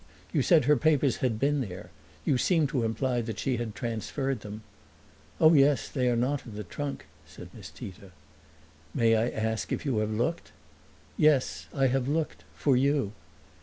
[0.33, 1.91] You said her papers had been there;
[2.25, 4.63] you seemed to imply that she had transferred them."
[5.39, 8.09] "Oh, yes; they are not in the trunk," said Miss Tita.
[8.95, 10.53] "May I ask if you have looked?"
[11.17, 13.11] "Yes, I have looked for you."